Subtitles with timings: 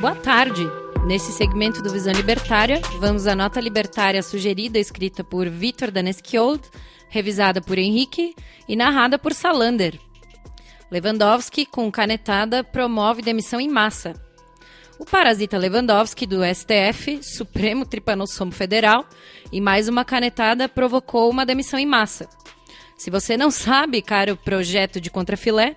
[0.00, 0.62] Boa tarde!
[1.06, 6.62] Nesse segmento do Visão Libertária, vamos à nota libertária sugerida escrita por Vitor Daneskiold,
[7.08, 8.34] revisada por Henrique
[8.68, 9.98] e narrada por Salander.
[10.90, 14.14] Lewandowski, com canetada, promove demissão em massa.
[14.98, 19.04] O parasita Lewandowski, do STF, Supremo Tripanossomo Federal,
[19.50, 22.28] e mais uma canetada provocou uma demissão em massa.
[22.96, 25.76] Se você não sabe, caro projeto de contrafilé,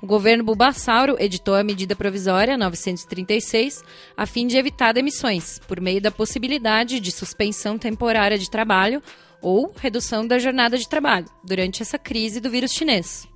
[0.00, 3.82] o governo Bulbasauro editou a medida provisória 936
[4.16, 9.02] a fim de evitar demissões, por meio da possibilidade de suspensão temporária de trabalho
[9.40, 13.28] ou redução da jornada de trabalho durante essa crise do vírus chinês.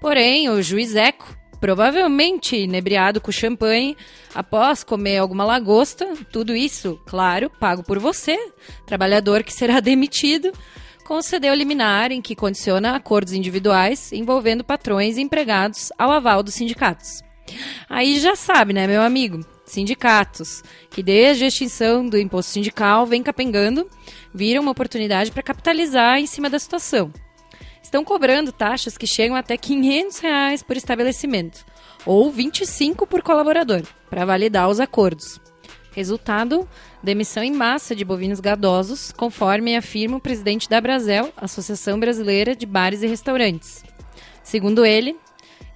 [0.00, 3.96] Porém, o juiz Eco, provavelmente inebriado com champanhe,
[4.34, 8.36] após comer alguma lagosta, tudo isso, claro, pago por você,
[8.86, 10.52] trabalhador que será demitido,
[11.06, 17.22] concedeu liminar em que condiciona acordos individuais envolvendo patrões e empregados ao aval dos sindicatos.
[17.88, 19.38] Aí já sabe, né, meu amigo?
[19.64, 23.88] Sindicatos, que desde a extinção do imposto sindical vem capengando,
[24.34, 27.12] viram uma oportunidade para capitalizar em cima da situação.
[27.80, 31.64] Estão cobrando taxas que chegam até 500 reais por estabelecimento,
[32.04, 35.40] ou 25 por colaborador, para validar os acordos.
[35.92, 36.68] Resultado:
[37.06, 42.66] demissão em massa de bovinos gadosos, conforme afirma o presidente da Brasel, Associação Brasileira de
[42.66, 43.84] Bares e Restaurantes.
[44.42, 45.16] Segundo ele,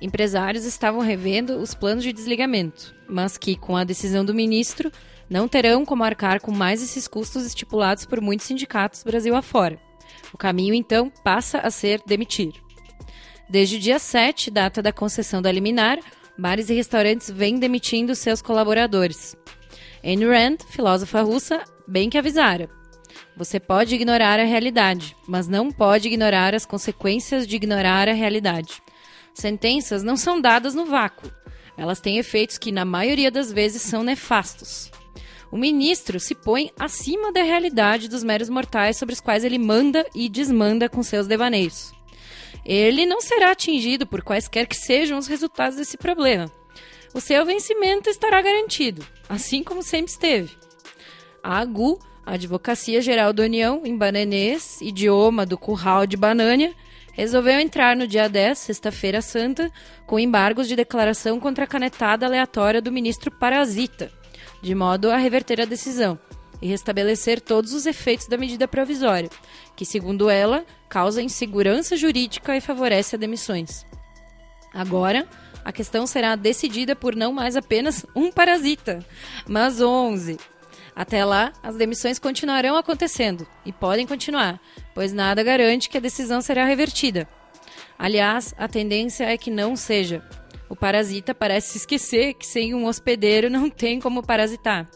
[0.01, 4.91] empresários estavam revendo os planos de desligamento, mas que, com a decisão do ministro,
[5.29, 9.79] não terão como arcar com mais esses custos estipulados por muitos sindicatos Brasil afora.
[10.35, 12.55] O caminho, então, passa a ser demitir.
[13.49, 16.01] Desde o dia 7, data da concessão da liminar,
[16.37, 19.37] bares e restaurantes vêm demitindo seus colaboradores.
[20.03, 22.71] Ayn Rand, filósofa russa, bem que avisara.
[23.37, 28.83] Você pode ignorar a realidade, mas não pode ignorar as consequências de ignorar a realidade.
[29.35, 31.31] Sentenças não são dadas no vácuo.
[31.77, 34.91] Elas têm efeitos que, na maioria das vezes, são nefastos.
[35.53, 40.07] O ministro se põe acima da realidade dos meros mortais sobre os quais ele manda
[40.15, 41.93] e desmanda com seus devaneios.
[42.65, 46.51] Ele não será atingido por quaisquer que sejam os resultados desse problema
[47.13, 50.51] o seu vencimento estará garantido, assim como sempre esteve.
[51.43, 56.75] A AGU, a Advocacia Geral da União, em bananês, idioma do curral de Banânia,
[57.13, 59.71] resolveu entrar no dia 10, sexta-feira santa,
[60.07, 64.11] com embargos de declaração contra a canetada aleatória do ministro Parasita,
[64.63, 66.19] de modo a reverter a decisão
[66.63, 69.31] e restabelecer todos os efeitos da medida provisória,
[69.75, 73.85] que, segundo ela, causa insegurança jurídica e favorece a demissões.
[74.73, 75.27] Agora,
[75.65, 79.05] a questão será decidida por não mais apenas um parasita,
[79.47, 80.39] mas 11.
[80.95, 84.61] Até lá, as demissões continuarão acontecendo e podem continuar,
[84.95, 87.29] pois nada garante que a decisão será revertida.
[87.99, 90.23] Aliás, a tendência é que não seja.
[90.69, 94.89] O parasita parece esquecer que sem um hospedeiro não tem como parasitar.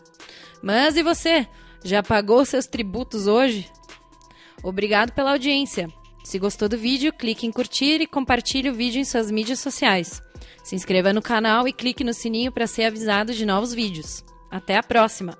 [0.62, 1.46] Mas e você?
[1.84, 3.70] Já pagou seus tributos hoje?
[4.62, 5.88] Obrigado pela audiência.
[6.24, 10.22] Se gostou do vídeo, clique em curtir e compartilhe o vídeo em suas mídias sociais.
[10.62, 14.24] Se inscreva no canal e clique no sininho para ser avisado de novos vídeos.
[14.50, 15.38] Até a próxima!